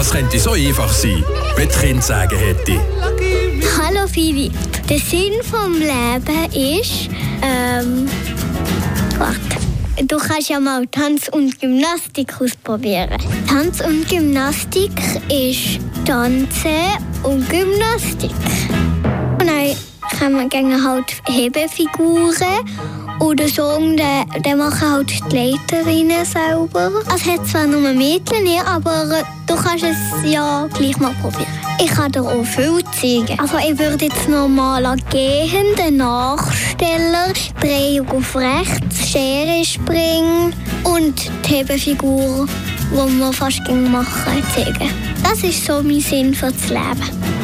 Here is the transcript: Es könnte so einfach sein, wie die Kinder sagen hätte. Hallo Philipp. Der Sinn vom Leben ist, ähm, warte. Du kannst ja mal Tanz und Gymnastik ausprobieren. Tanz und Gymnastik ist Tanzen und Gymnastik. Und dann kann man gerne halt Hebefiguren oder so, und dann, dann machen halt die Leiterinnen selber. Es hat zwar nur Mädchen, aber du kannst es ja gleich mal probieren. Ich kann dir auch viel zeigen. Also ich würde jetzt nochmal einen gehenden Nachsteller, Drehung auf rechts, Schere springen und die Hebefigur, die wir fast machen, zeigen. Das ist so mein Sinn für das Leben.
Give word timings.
Es 0.00 0.10
könnte 0.12 0.38
so 0.38 0.52
einfach 0.52 0.92
sein, 0.92 1.24
wie 1.56 1.66
die 1.66 1.74
Kinder 1.74 2.00
sagen 2.00 2.38
hätte. 2.38 2.80
Hallo 3.82 4.06
Philipp. 4.06 4.52
Der 4.88 5.00
Sinn 5.00 5.42
vom 5.42 5.72
Leben 5.72 6.78
ist, 6.80 7.10
ähm, 7.42 8.08
warte. 9.18 10.06
Du 10.06 10.16
kannst 10.16 10.50
ja 10.50 10.60
mal 10.60 10.86
Tanz 10.86 11.28
und 11.28 11.60
Gymnastik 11.60 12.40
ausprobieren. 12.40 13.18
Tanz 13.48 13.80
und 13.80 14.08
Gymnastik 14.08 14.92
ist 15.28 15.80
Tanzen 16.06 16.94
und 17.24 17.50
Gymnastik. 17.50 18.30
Und 19.40 19.46
dann 19.48 19.76
kann 20.16 20.32
man 20.32 20.48
gerne 20.48 20.80
halt 20.82 21.06
Hebefiguren 21.26 22.32
oder 23.20 23.48
so, 23.48 23.64
und 23.76 23.96
dann, 23.96 24.26
dann 24.42 24.58
machen 24.58 24.90
halt 24.90 25.10
die 25.10 25.36
Leiterinnen 25.36 26.24
selber. 26.24 26.90
Es 27.14 27.24
hat 27.24 27.46
zwar 27.46 27.66
nur 27.66 27.92
Mädchen, 27.92 28.46
aber 28.66 29.22
du 29.46 29.54
kannst 29.56 29.84
es 29.84 30.30
ja 30.30 30.66
gleich 30.74 30.96
mal 30.98 31.12
probieren. 31.20 31.46
Ich 31.80 31.90
kann 31.90 32.10
dir 32.10 32.22
auch 32.22 32.44
viel 32.44 32.82
zeigen. 33.00 33.38
Also 33.38 33.56
ich 33.58 33.78
würde 33.78 34.06
jetzt 34.06 34.28
nochmal 34.28 34.84
einen 34.84 35.02
gehenden 35.10 35.98
Nachsteller, 35.98 37.32
Drehung 37.60 38.10
auf 38.10 38.34
rechts, 38.34 39.08
Schere 39.08 39.64
springen 39.64 40.52
und 40.82 41.30
die 41.46 41.54
Hebefigur, 41.54 42.46
die 42.90 43.18
wir 43.18 43.32
fast 43.32 43.62
machen, 43.68 44.42
zeigen. 44.54 44.90
Das 45.22 45.42
ist 45.44 45.64
so 45.64 45.82
mein 45.82 46.00
Sinn 46.00 46.34
für 46.34 46.50
das 46.50 46.68
Leben. 46.68 47.38